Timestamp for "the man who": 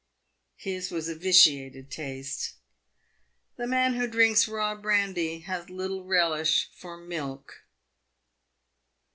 3.57-4.07